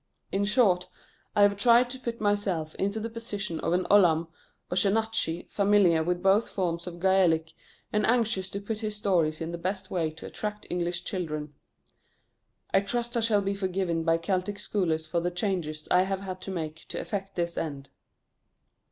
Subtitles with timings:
[0.31, 0.87] In short,
[1.35, 4.29] I have tried to put myself into the position of an ollamh
[4.71, 7.53] or sheenachie familiar with both forms of Gaelic,
[7.93, 11.53] and anxious to put his stories in the best way to attract English children.
[12.73, 16.41] I trust I shall be forgiven by Celtic scholars for the changes I have had
[16.41, 17.91] to make to effect this end.